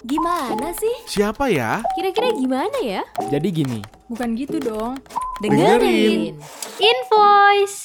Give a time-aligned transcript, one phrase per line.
[0.00, 0.96] Gimana sih?
[1.04, 1.84] Siapa ya?
[1.92, 3.04] Kira-kira gimana ya?
[3.28, 4.96] Jadi gini, Bukan gitu dong.
[5.38, 6.40] Dengerin.
[6.80, 7.84] Invoice.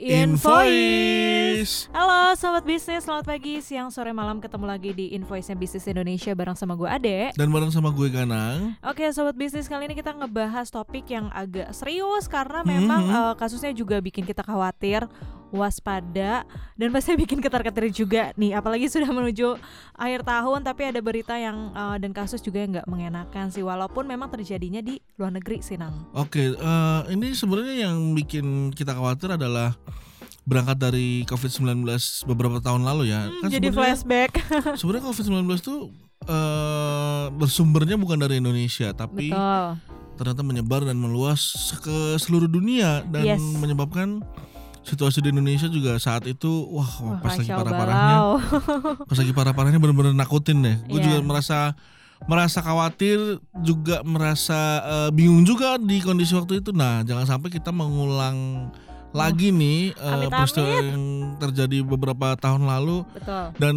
[0.00, 1.92] Invoice.
[1.92, 6.56] Halo sobat bisnis, selamat pagi, siang, sore, malam ketemu lagi di Invoice Bisnis Indonesia bareng
[6.56, 7.36] sama gue Ade.
[7.36, 8.80] Dan bareng sama gue Ganang.
[8.80, 13.12] Oke sobat bisnis kali ini kita ngebahas topik yang agak serius karena memang Mhm.
[13.12, 15.04] eh, kasusnya juga bikin kita khawatir,
[15.50, 18.54] waspada, dan pasti bikin ketar-ketir juga nih.
[18.54, 19.58] Apalagi sudah menuju
[19.94, 23.60] akhir tahun tapi ada berita yang eh, dan kasus juga yang nggak mengenakan sih.
[23.60, 26.08] Walaupun memang terjadinya di luar negeri sih Nang.
[26.12, 29.74] Oke, eh, ini sebenarnya yang bikin kita khawatir adalah
[30.42, 31.84] berangkat dari COVID-19
[32.24, 33.28] beberapa tahun lalu ya.
[33.28, 34.30] Hmm, jadi sebenarnya- flashback.
[34.80, 35.78] Sebenarnya COVID-19 tuh
[36.24, 39.66] eh, bersumbernya bukan dari Indonesia, tapi Betul.
[40.16, 43.40] ternyata menyebar dan meluas ke seluruh dunia dan Yes.
[43.56, 44.20] menyebabkan
[44.82, 48.16] situasi di Indonesia juga saat itu wah, wah, pas lagi parah-parahnya
[49.08, 50.76] pas lagi parah-parahnya bener-bener nakutin deh.
[50.86, 51.06] Gue Iya.
[51.06, 51.58] juga merasa
[52.22, 53.16] merasa khawatir,
[53.58, 56.70] juga merasa eh, bingung juga di kondisi waktu itu.
[56.70, 58.68] Nah, jangan sampai kita mengulang
[59.10, 60.36] lagi nih eh, Amit-amit.
[60.38, 61.02] peristiwa yang
[61.36, 63.44] terjadi beberapa tahun lalu Betul.
[63.56, 63.74] dan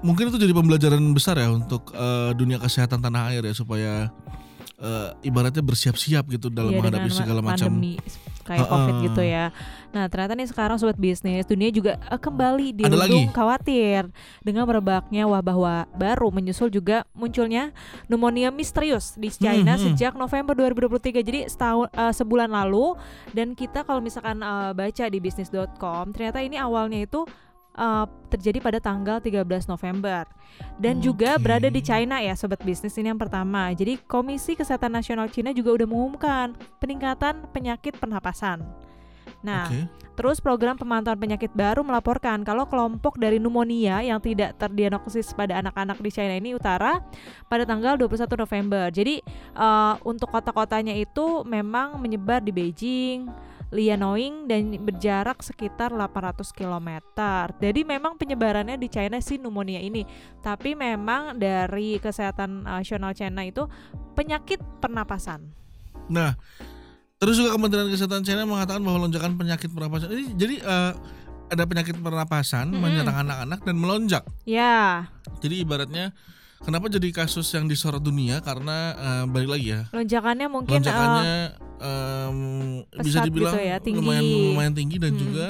[0.00, 4.10] mungkin itu jadi pembelajaran besar ya untuk eh, dunia kesehatan tanah air ya supaya
[4.76, 7.70] eh, ibaratnya bersiap-siap gitu dalam Iya, menghadapi segala macam.
[7.70, 7.94] pandemi
[8.42, 8.70] kayak Heeh.
[8.70, 9.50] covid gitu ya.
[9.90, 12.98] Nah ternyata nih sekarang sobat bisnis dunia juga eh, kembali dirundung
[13.30, 14.08] khawatir
[14.40, 17.70] dengan merebaknya wabah wa- baru menyusul juga munculnya
[18.04, 19.86] pneumonia misterius di China Hmm, hmm.
[19.92, 21.20] sejak November 2023.
[21.20, 22.94] Jadi setahun eh, sebulan lalu
[23.30, 27.24] dan kita kalau misalkan eh, baca di bisnis.com ternyata ini awalnya itu
[27.76, 30.24] eh, terjadi pada tanggal 13 November
[30.80, 31.42] dan juga Oke.
[31.44, 33.72] berada di China ya sobat bisnis ini yang pertama.
[33.72, 38.64] Jadi Komisi Kesehatan Nasional Cina juga udah mengumumkan peningkatan penyakit pernapasan.
[39.42, 39.90] Nah, Oke.
[40.14, 45.98] terus program pemantauan penyakit baru melaporkan kalau kelompok dari pneumonia yang tidak terdiagnosis pada anak-anak
[45.98, 47.02] di China ini utara
[47.50, 48.84] pada tanggal 21 November.
[48.94, 49.18] Jadi
[49.58, 53.26] eh, untuk kota-kotanya itu memang menyebar di Beijing,
[53.72, 57.00] Liaoning dan berjarak sekitar 800 km.
[57.56, 60.04] Jadi memang penyebarannya di China sih pneumonia ini,
[60.44, 63.64] tapi memang dari Kesehatan Nasional China itu
[64.12, 65.48] penyakit pernapasan.
[66.12, 66.36] Nah,
[67.16, 70.92] terus juga Kementerian Kesehatan China mengatakan bahwa lonjakan penyakit pernapasan ini jadi eh,
[71.52, 72.80] ada penyakit pernapasan Mm-mm.
[72.80, 74.24] menyerang anak-anak dan melonjak.
[74.44, 75.08] Ya,
[75.44, 76.16] Jadi ibaratnya
[76.62, 81.34] kenapa jadi kasus yang disorot dunia karena eh, balik lagi ya lonjakannya mungkin eh, lonjakannya
[81.78, 82.38] em,
[82.96, 83.98] bisa pesat dibilang gitu ya, tinggi.
[83.98, 85.20] lumayan lumayan tinggi dan Hmm.
[85.20, 85.46] juga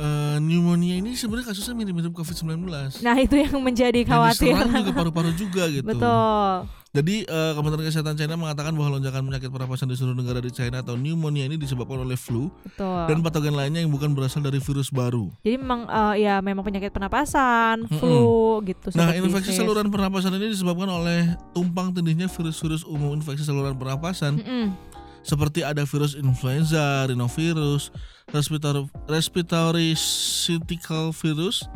[0.00, 2.64] eh, pneumonia ini sebenarnya kasusnya mirip-mirip COVID-19.
[3.04, 4.56] Nah itu yang menjadi khawatir.
[4.56, 5.84] diserang juga paru-paru juga gitu.
[5.84, 6.68] Betul.
[6.90, 10.82] Jadi eh, Kementerian Kesehatan China mengatakan bahwa lonjakan penyakit pernapasan di seluruh negara di China
[10.82, 13.06] atau pneumonia ini disebabkan oleh flu Betul.
[13.06, 15.30] dan patogen lainnya yang bukan berasal dari virus baru.
[15.46, 18.90] Jadi memang eh, ya memang penyakit pernapasan, flu gitu.
[18.98, 24.74] Nah, infeksi saluran pernapasan ini disebabkan oleh tumpang tindihnya virus-virus umum infeksi saluran pernapasan Mm-mm.
[25.20, 27.92] Seperti ada virus influenza, rhinovirus,
[28.32, 31.66] respirator, respiratory syncytial virus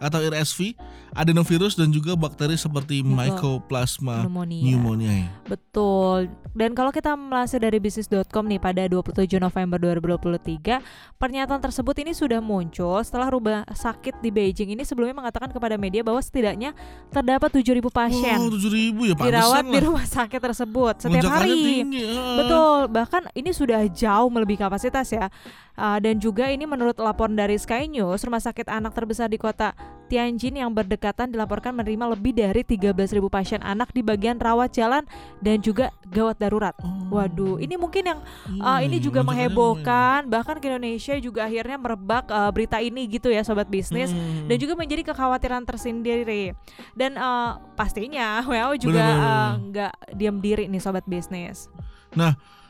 [0.00, 0.74] atau RSV,
[1.14, 3.14] adenovirus dan juga bakteri seperti Betul.
[3.14, 4.62] Mycoplasma Pneumonia.
[4.62, 5.24] pneumoniae.
[5.46, 6.28] Betul.
[6.54, 10.78] Dan kalau kita melansir dari bisnis.com nih pada 27 November 2023,
[11.18, 16.06] pernyataan tersebut ini sudah muncul setelah rumah sakit di Beijing ini sebelumnya mengatakan kepada media
[16.06, 16.70] bahwa setidaknya
[17.10, 21.50] terdapat 7.000 pasien Oh, 7000 ya dirawat di rumah sakit tersebut setiap hari.
[21.54, 22.38] tinggi, ah.
[22.38, 25.26] Betul, bahkan ini sudah jauh melebihi kapasitas ya.
[25.74, 29.74] Uh, dan juga ini menurut laporan dari Sky News, rumah sakit anak terbesar di kota
[30.06, 32.92] Tianjin yang berdekatan dilaporkan menerima lebih dari 13.000
[33.32, 35.02] pasien anak di bagian rawat jalan
[35.40, 36.76] dan juga gawat darurat.
[36.84, 38.20] Oh, Waduh, ini mungkin yang
[38.60, 43.40] uh, ini juga menghebohkan, bahkan ke Indonesia juga akhirnya merebak uh, berita ini gitu ya
[43.42, 44.12] sobat bisnis.
[44.12, 44.46] Hmm.
[44.46, 46.52] Dan juga menjadi kekhawatiran tersendiri.
[46.92, 51.72] Dan uh, pastinya WHO juga uh, nggak diam diri nih sobat bisnis.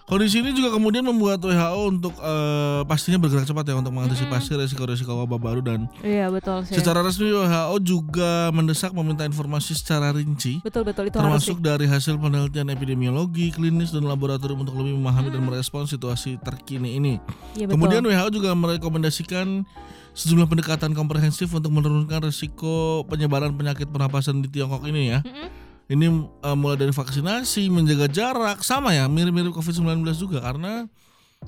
[0.04, 5.16] Kondisi ini juga kemudian membuat WHO untuk eh, pastinya bergerak cepat ya untuk mengantisipasi resiko-resiko
[5.16, 6.76] wabah baru dan Iya betul sih.
[6.76, 11.88] secara resmi WHO juga mendesak meminta informasi secara rinci betul betul itu harus termasuk dari
[11.88, 17.14] hasil penelitian epidemiologi, klinis dan laboratorium untuk lebih memahami dan merespons situasi terkini ini.
[17.56, 17.80] Iya, betul.
[17.80, 19.64] Kemudian WHO juga merekomendasikan
[20.12, 25.24] sejumlah pendekatan komprehensif untuk menurunkan resiko penyebaran penyakit pernapasan di Tiongkok ini ya.
[25.24, 25.63] Mm-mm.
[25.94, 26.06] Ini
[26.42, 30.90] uh, mulai dari vaksinasi, menjaga jarak, sama ya, mirip-mirip COVID-19 juga karena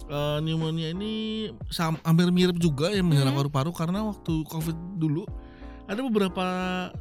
[0.07, 1.13] uh, pneumonia ini
[1.69, 3.41] sam- hampir mirip juga yang menyerang Mhm.
[3.43, 5.27] paru-paru karena waktu COVID dulu
[5.85, 6.45] ada beberapa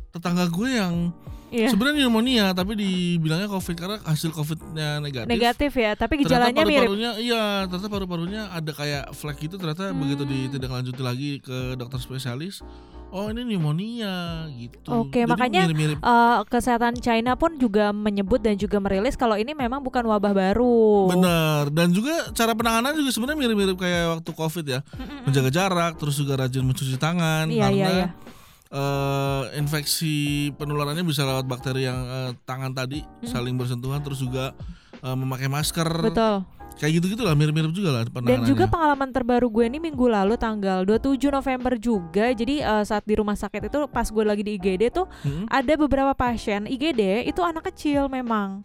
[0.09, 1.13] tetangga gue yang
[1.47, 1.69] Iya.
[1.69, 5.29] sebenarnya pneumonia tapi dibilangnya COVID karena hasil COVID-nya negatif.
[5.29, 6.89] negatif ya, tapi Ternyata gejalanya mirip.
[7.19, 10.01] iya, ternyata paru-parunya ada kayak flek gitu ternyata Hmm.
[10.01, 12.65] begitu ditindaklanjuti lagi ke dokter spesialis
[13.09, 14.15] oh ini pneumonia
[14.51, 14.89] gitu.
[14.91, 19.51] Oke, Jadi makanya mirip-mirip Eh, kesehatan China pun juga menyebut dan juga merilis kalau ini
[19.51, 21.09] memang bukan wabah baru.
[21.09, 24.79] Benar, dan juga cara penanganan juga sebenarnya mirip-mirip kayak waktu COVID ya,
[25.23, 28.07] menjaga jarak, terus juga rajin mencuci tangan Iya, karena iya, iya.
[28.69, 30.15] eh, infeksi
[30.53, 33.27] penularannya bisa lewat bakteri yang eh, tangan tadi Mm.
[33.27, 34.51] saling bersentuhan, terus juga
[34.97, 36.43] eh, memakai masker, Betul.
[36.75, 40.83] Kayak gitu gitulah mirip-mirip juga lah Dan juga pengalaman terbaru gue ini minggu lalu tanggal
[40.83, 42.35] 27 November juga.
[42.35, 45.47] Jadi eh, saat di rumah sakit itu pas gue lagi di IGD tuh Mm-mm.
[45.47, 48.63] ada beberapa pasien IGD itu anak kecil memang.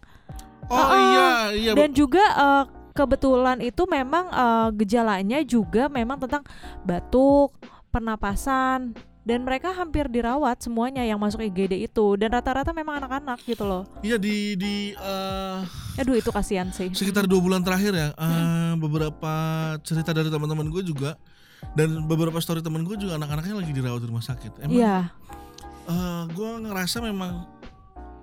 [0.71, 6.43] Oh Ah, iya iya Dan juga eh, kebetulan itu memang eh, gejalanya juga memang tentang
[6.83, 7.55] batuk,
[7.91, 8.91] pernapasan
[9.21, 13.85] dan mereka hampir dirawat semuanya yang masuk IGD itu dan rata-rata memang anak-anak gitu loh.
[14.01, 15.59] iya di di eh,
[15.95, 16.89] Aduh itu kasihan sih.
[16.89, 19.33] sekitar dua bulan terakhir ya eh, beberapa
[19.81, 21.21] cerita dari teman-teman gue juga
[21.73, 24.51] dan beberapa story teman gue juga anak-anaknya lagi dirawat di rumah sakit.
[24.59, 24.97] Emang Iya.
[25.85, 27.45] eh, gue ngerasa memang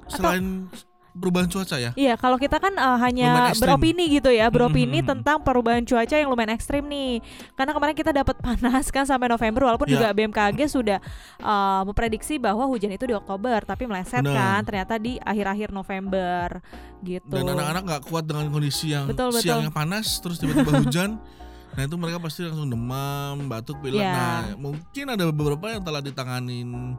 [0.09, 0.67] selain
[1.17, 1.91] perubahan cuaca ya.
[1.95, 5.09] Iya, kalau kita kan uh, hanya beropini gitu ya, beropini Mhm.
[5.09, 7.25] tentang perubahan cuaca yang lumayan ekstrim nih.
[7.57, 9.99] Karena kemarin kita dapat panas kan sampai November, walaupun Ya.
[9.99, 10.99] juga BMKG sudah
[11.41, 14.37] uh, memprediksi bahwa hujan itu di Oktober, tapi meleset Benar.
[14.37, 16.61] kan ternyata di akhir-akhir November
[17.01, 17.31] gitu.
[17.31, 19.43] Dan anak-anak nggak kuat dengan kondisi yang Betul, betul.
[19.43, 21.11] siangnya panas terus tiba-tiba hujan.
[21.69, 24.03] Nah itu mereka pasti langsung demam, batuk, pilek.
[24.03, 24.11] Ya.
[24.11, 26.99] Nah mungkin ada beberapa yang telah ditanganin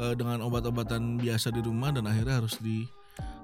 [0.00, 2.88] eh, dengan obat-obatan biasa di rumah dan akhirnya harus di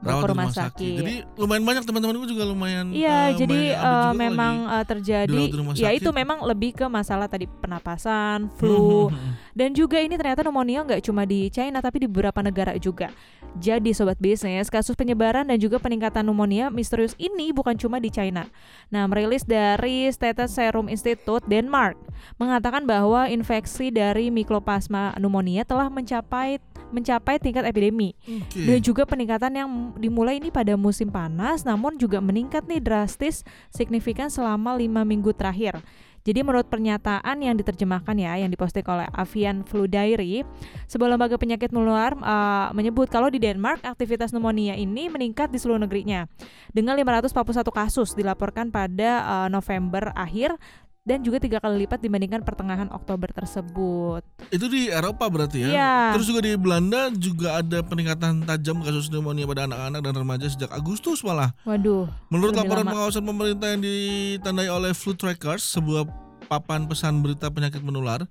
[0.00, 0.72] rawat ke rumah rumah sakit.
[0.72, 0.96] sakit.
[0.96, 2.87] Jadi lumayan banyak teman-teman gue juga lumayan.
[2.93, 5.40] Iya, eh, jadi uh, memang uh, terjadi
[5.76, 9.12] ya itu memang lebih ke masalah tadi penapasan, flu,
[9.52, 13.12] Dan juga ini ternyata pneumonia nggak cuma di China tapi di beberapa negara juga.
[13.61, 18.46] Jadi sobat bisnis, kasus penyebaran dan juga peningkatan pneumonia misterius ini bukan cuma di China.
[18.88, 21.99] Nah, merilis dari Status Serum Institute Denmark
[22.38, 28.14] mengatakan bahwa infeksi dari Mycoplasma pneumonia telah mencapai mencapai tingkat epidemi.
[28.26, 28.66] Oke.
[28.66, 33.42] Dan juga peningkatan yang dimulai ini pada musim panas namun juga meningkat nih drastis
[33.72, 35.78] signifikan selama lima minggu terakhir.
[36.20, 40.44] Jadi menurut pernyataan yang diterjemahkan ya yang diposting oleh Avian Flu Diary,
[40.84, 45.81] sebuah lembaga penyakit menular uh, menyebut kalau di Denmark aktivitas pneumonia ini meningkat di seluruh
[45.81, 46.28] negerinya
[46.76, 50.60] dengan 541 kasus dilaporkan pada uh, November akhir
[51.00, 54.20] dan juga tiga kali lipat dibandingkan pertengahan Oktober tersebut.
[54.49, 55.69] Itu di Eropa berarti ya.
[55.69, 55.93] Iya.
[56.12, 60.69] Terus juga di Belanda juga ada peningkatan tajam kasus pneumonia pada anak-anak dan remaja sejak
[60.70, 61.56] Agustus malah.
[61.64, 62.93] Waduh, Menurut laporan lama.
[62.94, 66.05] pengawasan pemerintah yang ditandai oleh Flu Trackers, sebuah
[66.47, 68.29] papan pesan berita penyakit menular.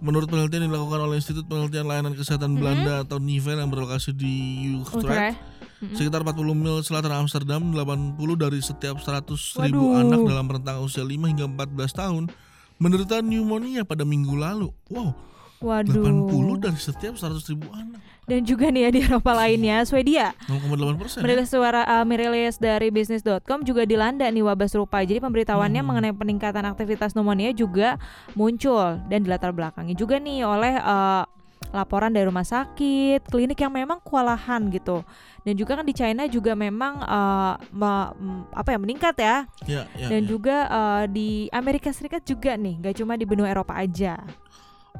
[0.00, 2.56] Menurut penelitian yang dilakukan oleh Institut Penelitian Layanan Kesehatan Mhm.
[2.56, 4.32] Belanda atau NIVEL yang berlokasi di
[4.74, 5.36] Utrecht, Utrecht.
[5.80, 5.96] Mhm.
[5.96, 10.00] sekitar 40 mil selatan Amsterdam, 80 dari setiap 100 ribu Waduh.
[10.02, 12.28] anak dalam rentang usia 5 hingga 14 tahun
[12.76, 14.68] menderita pneumonia pada minggu lalu.
[14.86, 15.16] Wow,
[15.58, 15.92] Waduh.
[15.92, 18.00] 80 dari setiap 100 ribu anak.
[18.24, 21.18] Dan juga nih ya di Eropa lainnya, Swedia 0,8 persen.
[21.18, 25.00] merilis suara uh, merilis dari bisnis.com juga dilanda nih wabah serupa.
[25.00, 25.88] Jadi pemberitahuannya Hmm.
[25.90, 27.98] mengenai peningkatan aktivitas pneumonia juga
[28.32, 31.26] muncul dan dilatar belakangi juga nih oleh uh,
[31.70, 35.02] laporan dari rumah sakit, klinik yang memang kewalahan gitu.
[35.40, 39.36] Dan juga kan di China juga memang uh, me- m- apa ya meningkat ya.
[39.64, 40.28] Ya, ya, Dan ya.
[40.28, 44.20] juga uh, di Amerika Serikat juga nih, gak cuma di benua Eropa aja.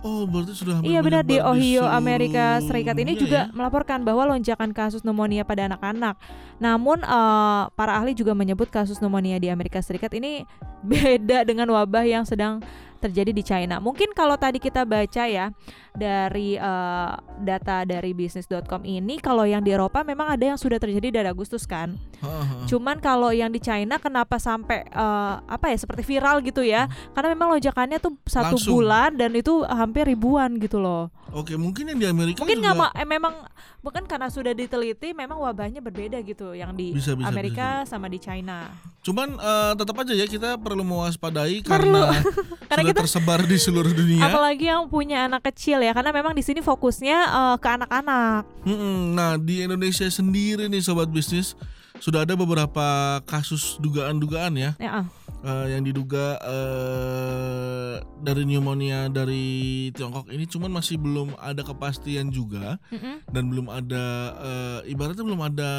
[0.00, 3.52] Oh, berarti sudah Iya benar di Ohio seluruh Amerika Serikat ini dunia juga ya?
[3.52, 6.16] melaporkan bahwa lonjakan kasus pneumonia pada anak-anak.
[6.56, 10.48] Namun eh, para ahli juga menyebut kasus pneumonia di Amerika Serikat ini
[10.80, 12.64] beda dengan wabah yang sedang
[13.00, 13.80] terjadi di China.
[13.80, 15.48] Mungkin kalau tadi kita baca ya
[15.96, 21.08] dari eh, data dari bisnis.com ini kalau yang di Eropa memang ada yang sudah terjadi
[21.10, 21.96] dari Agustus kan.
[22.20, 22.64] Ha.
[22.64, 26.84] Cuman kalau yang di China kenapa sampai eh, apa ya seperti viral gitu ya?
[27.10, 28.76] Karena memang lonjakannya tuh satu Langsung.
[28.76, 31.08] bulan dan itu hampir ribuan gitu loh.
[31.30, 33.34] Oke, mungkin yang di Amerika Mungkin juga nggak ma- eh, memang
[33.80, 38.18] bukan karena sudah diteliti memang wabahnya berbeda gitu yang di Bisa, bisa, Amerika sama di
[38.18, 38.66] China.
[39.00, 42.10] Cuman eh, tetap aja ya kita perlu mewaspadai karena
[42.70, 44.22] Karena sudah kita tersebar di seluruh dunia.
[44.22, 48.42] apalagi yang punya anak kecil ya karena memang di sini fokusnya eh, ke anak-anak.
[48.62, 49.14] Mm-mm.
[49.14, 51.54] Nah di Indonesia sendiri nih sobat bisnis
[52.00, 54.72] sudah ada beberapa kasus dugaan-dugaan ya.
[54.80, 55.04] Ya,
[55.44, 62.80] eh, yang diduga eh, dari pneumonia dari Tiongkok ini cuman masih belum ada kepastian juga.
[62.88, 63.22] Mm-mm.
[63.28, 64.04] dan belum ada
[64.40, 65.72] eh, ibaratnya belum ada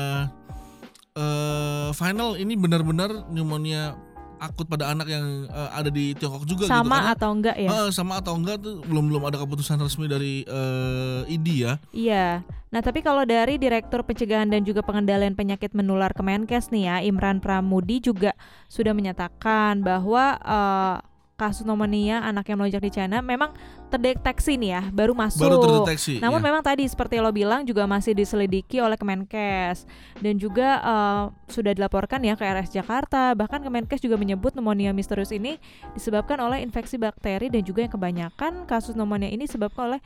[1.17, 2.37] eh, final.
[2.37, 3.97] Ini benar-benar pneumonia
[4.41, 7.69] akut pada anak yang eh, ada di Tiongkok juga gitu sama Karena- atau enggak ya?
[7.69, 11.73] Eh, sama atau enggak tuh belum belum ada keputusan resmi dari eh, ID ya.
[11.93, 12.27] Iya.
[12.71, 17.43] Nah, tapi kalau dari Direktur Pencegahan dan juga Pengendalian Penyakit Menular Kemenkes nih ya, Imran
[17.43, 18.31] Pramudi juga
[18.65, 20.95] sudah menyatakan bahwa eh,
[21.41, 23.49] kasus pneumonia anak yang melonjak di China memang
[23.89, 25.41] terdeteksi nih ya, baru masuk.
[25.41, 26.21] Baru terdeteksi.
[26.21, 26.45] Namun ya.
[26.53, 29.89] memang tadi seperti lo bilang juga masih diselidiki oleh Kemenkes
[30.21, 33.33] dan juga eh, sudah dilaporkan ya ke RS Jakarta.
[33.33, 35.57] Bahkan Kemenkes juga menyebut pneumonia misterius ini
[35.97, 40.01] disebabkan oleh infeksi bakteri dan juga yang kebanyakan kasus pneumonia ini disebabkan oleh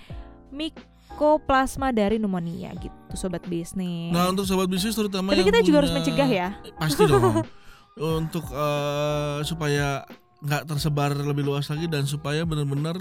[0.55, 4.15] Mycoplasma dari pneumonia gitu sobat bisnis.
[4.15, 6.47] Nah untuk sobat bisnis terutama Tapi yang kita juga harus punya- mencegah ya.
[6.79, 7.43] Pasti dong.
[8.19, 10.03] untuk eh, supaya
[10.43, 12.99] nggak tersebar lebih luas lagi dan supaya benar-benar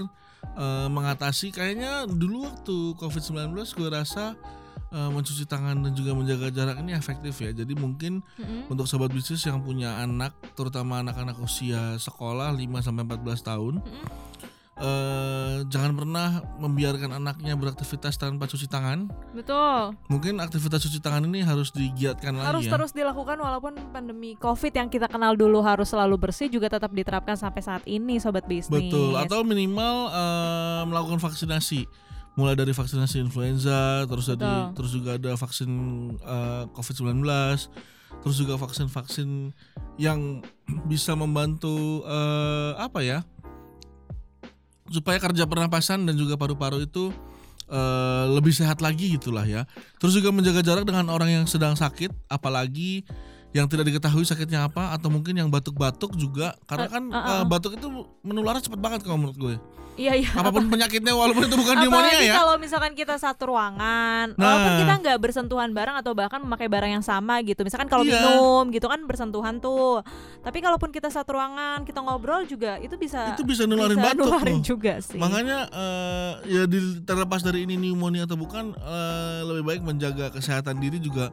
[0.55, 4.37] eh, mengatasi kayaknya dulu waktu COVID-19 gue rasa
[4.93, 7.51] eh, mencuci tangan dan juga menjaga jarak ini efektif ya.
[7.51, 8.71] Jadi mungkin Mm-mm.
[8.71, 14.05] untuk sobat bisnis yang punya anak terutama anak-anak usia sekolah 5 sampai 14 tahun Mm-mm.
[14.75, 19.07] Eh, jangan pernah membiarkan anaknya beraktivitas tanpa cuci tangan.
[19.31, 19.95] Betul.
[20.11, 22.73] Mungkin aktivitas cuci tangan ini harus digiatkan harus lagi ya.
[22.75, 27.39] terus dilakukan walaupun pandemi COVID yang kita kenal dulu harus selalu bersih juga tetap diterapkan
[27.39, 28.91] sampai saat ini sobat bisnis.
[28.91, 31.87] Betul, atau minimal eh, melakukan vaksinasi.
[32.35, 35.71] Mulai dari vaksinasi influenza, terus ada terus juga ada vaksin
[36.19, 37.23] eh, COVID-19,
[38.19, 39.55] terus juga vaksin-vaksin
[39.95, 40.43] yang
[40.91, 43.23] bisa membantu eh, apa ya?
[44.89, 47.09] Supaya kerja pernapasan dan juga paru-paru itu
[47.69, 49.65] eh, lebih sehat lagi gitulah ya.
[49.97, 53.05] Terus juga menjaga jarak dengan orang yang sedang sakit, apalagi
[53.55, 57.31] yang tidak diketahui sakitnya apa atau mungkin yang batuk-batuk juga karena Eh, kan eh, eh.
[57.39, 57.87] eh, batuk itu
[58.19, 59.55] menular cepat banget kalau menurut gue.
[59.95, 60.27] Iya iya.
[60.35, 62.35] Apa pun penyakitnya walaupun itu bukan pneumonia ya.
[62.35, 64.43] kalau misalkan kita satu ruangan, Nah.
[64.43, 67.63] walaupun kita nggak bersentuhan bareng atau bahkan memakai barang yang sama gitu.
[67.63, 68.19] Misalkan kalau Iya.
[68.19, 70.03] minum gitu kan bersentuhan tuh.
[70.43, 74.35] Tapi kalaupun kita satu ruangan, kita ngobrol juga itu bisa Itu bisa nularin bisa batuk
[74.35, 74.67] nularin loh.
[74.67, 75.15] juga sih.
[75.15, 80.75] Makanya eh, ya di, terlepas dari ini pneumonia atau bukan eh, lebih baik menjaga kesehatan
[80.75, 81.31] diri juga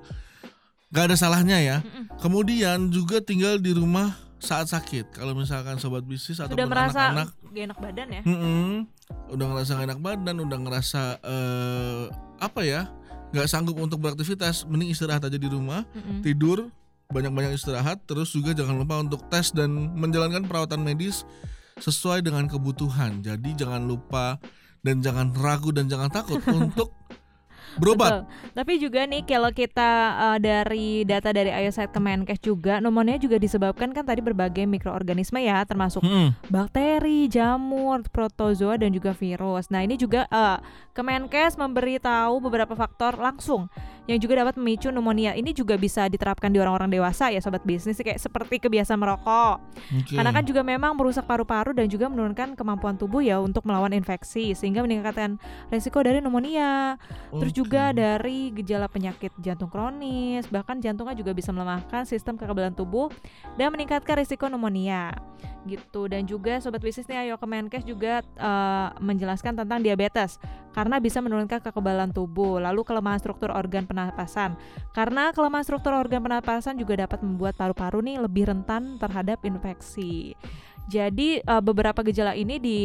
[0.92, 1.76] nggak ada salahnya ya.
[1.80, 2.20] Mm-mm.
[2.20, 5.16] Kemudian juga tinggal di rumah saat sakit.
[5.16, 8.22] Kalau misalkan sobat bisnis atau merasa anak-anak gak enak badan ya?
[8.28, 8.68] Mm-mm.
[9.32, 12.04] udah ngerasa gak enak badan, udah ngerasa eh,
[12.42, 12.92] apa ya,
[13.32, 16.20] nggak sanggup untuk beraktivitas, mending istirahat aja di rumah, Mm-mm.
[16.20, 16.68] tidur,
[17.08, 21.24] banyak-banyak istirahat, terus juga jangan lupa untuk tes dan menjalankan perawatan medis
[21.80, 23.24] sesuai dengan kebutuhan.
[23.24, 24.36] Jadi jangan lupa
[24.82, 26.92] dan jangan ragu dan jangan takut untuk
[27.78, 28.10] berobat.
[28.10, 28.22] Betul.
[28.52, 33.94] Tapi juga nih kalau kita eh, dari data dari IOSite Kemenkes juga pneumonia juga disebabkan
[33.94, 39.70] kan tadi berbagai mikroorganisme ya termasuk Hmm, bakteri, jamur, protozoa dan juga virus.
[39.70, 40.58] Nah, ini juga eh,
[40.92, 43.70] Kemenkes memberitahu beberapa faktor langsung
[44.10, 45.38] yang juga dapat memicu pneumonia.
[45.38, 49.62] Ini juga bisa diterapkan di orang-orang dewasa ya sobat bisnis kayak seperti kebiasaan merokok.
[49.62, 50.14] oke.
[50.14, 54.58] Karena kan juga memang merusak paru-paru dan juga menurunkan kemampuan tubuh ya untuk melawan infeksi
[54.58, 55.38] sehingga meningkatkan
[55.70, 56.98] resiko dari pneumonia.
[57.30, 57.58] Terus Oke.
[57.62, 63.06] juga dari gejala penyakit jantung kronis, bahkan jantungnya juga bisa melemahkan sistem kekebalan tubuh
[63.54, 65.14] dan meningkatkan risiko pneumonia.
[65.62, 70.42] Gitu dan juga sobat bisnis nih ayo Kemenkes juga eh, menjelaskan tentang diabetes
[70.72, 74.56] karena bisa menurunkan kekebalan tubuh, lalu kelemahan struktur organ pernapasan.
[74.96, 80.32] Karena kelemahan struktur organ pernapasan juga dapat membuat paru-paru nih lebih rentan terhadap infeksi.
[80.88, 82.78] Jadi eh, beberapa gejala ini di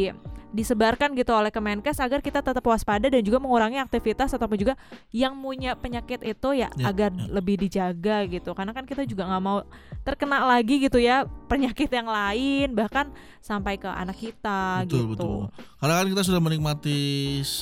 [0.48, 4.74] disebarkan gitu oleh Kemenkes agar kita tetap waspada dan juga mengurangi aktivitas ataupun juga
[5.12, 7.28] yang punya penyakit itu ya, Ya, agar ya.
[7.28, 9.68] lebih dijaga gitu karena kan kita juga nggak mau
[10.08, 13.12] terkena lagi gitu ya penyakit yang lain bahkan
[13.44, 15.08] sampai ke anak kita Betul, gitu.
[15.14, 15.38] betul.
[15.84, 17.00] Karena kan kita sudah menikmati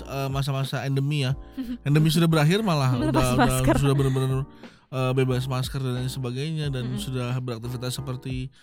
[0.06, 1.34] eh, masa-masa endemi ya.
[1.89, 4.46] Endemi sudah berakhir malah udah, udah sudah benar-benar
[4.94, 7.01] eh, bebas masker dan lain sebagainya dan Mm-mm.
[7.01, 8.54] sudah beraktivitas seperti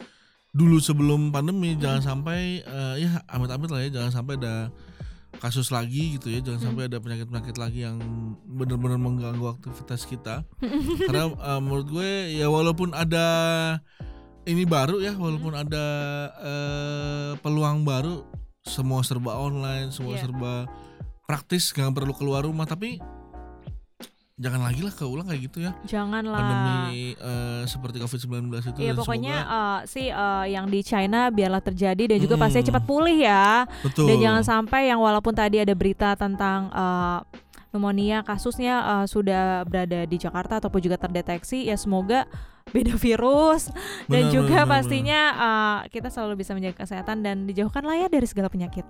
[0.52, 1.74] dulu sebelum pandemi.
[1.74, 4.68] Jangan sampai eh, ya amit-amit lah ya, jangan sampai ada
[5.40, 6.66] kasus lagi gitu ya, jangan Mm.
[6.68, 7.96] sampai ada penyakit-penyakit lagi yang
[8.44, 10.44] benar-benar mengganggu aktivitas kita.
[11.08, 13.26] Karena eh, menurut gue ya walaupun ada
[14.44, 15.62] ini baru ya, walaupun Mm.
[15.64, 15.84] ada
[16.38, 18.28] eh, peluang baru,
[18.62, 20.28] semua serba online, semua Iya.
[20.28, 20.68] serba
[21.24, 22.68] praktis, nggak perlu keluar rumah.
[22.68, 23.00] Tapi
[24.42, 25.72] jangan lagi lah keulang kayak gitu ya.
[25.86, 26.38] Janganlah.
[26.42, 28.78] Pandemi eh, seperti COVID-19 itu.
[28.82, 32.68] Iya dan pokoknya eh, sih eh, yang di China biarlah terjadi dan juga pasti Mm-mm.
[32.74, 33.64] cepat pulih ya.
[33.86, 34.10] betul.
[34.10, 37.18] Dan jangan sampai yang walaupun tadi ada berita tentang eh,
[37.70, 42.26] pneumonia kasusnya eh, sudah berada di Jakarta ataupun juga terdeteksi ya semoga
[42.74, 43.68] beda virus
[44.06, 47.96] dan Benar, juga benar, benar, pastinya eh, kita selalu bisa menjaga kesehatan dan dijauhkan lah
[47.96, 48.84] ya dari segala penyakit.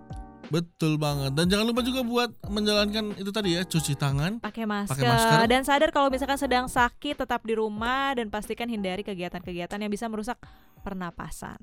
[0.49, 1.37] Betul banget.
[1.37, 4.41] Dan jangan lupa juga buat menjalankan itu tadi ya, cuci tangan.
[4.43, 5.05] Pakai masker.
[5.05, 5.47] masker.
[5.51, 10.09] dan sadar kalau misalkan sedang sakit tetap di rumah dan pastikan hindari kegiatan-kegiatan yang bisa
[10.09, 10.41] merusak
[10.83, 11.61] pernapasan.